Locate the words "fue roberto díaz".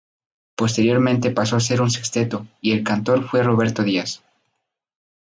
3.29-4.23